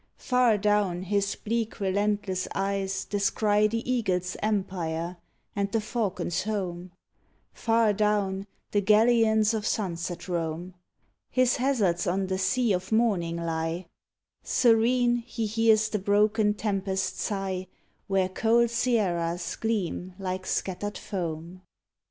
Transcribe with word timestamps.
Far 0.17 0.57
down 0.57 1.03
his 1.03 1.35
bleak, 1.35 1.79
relentless 1.79 2.47
eyes 2.55 3.05
descry 3.05 3.67
The 3.67 3.87
eagle's 3.87 4.35
empire 4.41 5.17
and 5.55 5.71
the 5.71 5.79
falcon's 5.79 6.41
home— 6.41 6.91
Far 7.53 7.93
down, 7.93 8.47
the 8.71 8.81
galleons 8.81 9.53
of 9.53 9.67
sunset 9.67 10.27
roam; 10.27 10.73
His 11.29 11.57
hazards 11.57 12.07
on 12.07 12.25
the 12.25 12.39
sea 12.39 12.73
of 12.73 12.91
morning 12.91 13.35
lie; 13.35 13.85
Serene, 14.41 15.17
he 15.17 15.45
hears 15.45 15.87
the 15.89 15.99
broken 15.99 16.55
tempest 16.55 17.19
sigh 17.19 17.67
Where 18.07 18.27
cold 18.27 18.71
sierras 18.71 19.55
gleam 19.55 20.15
like 20.17 20.47
scattered 20.47 20.97
foam. 20.97 21.61